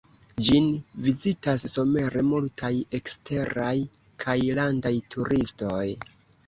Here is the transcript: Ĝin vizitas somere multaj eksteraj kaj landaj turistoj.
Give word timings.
Ĝin 0.45 0.69
vizitas 1.07 1.65
somere 1.73 2.25
multaj 2.31 2.73
eksteraj 3.01 3.77
kaj 4.27 4.39
landaj 4.63 4.95
turistoj. 5.15 5.87